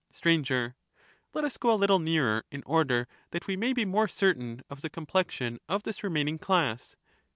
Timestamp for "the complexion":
4.81-5.59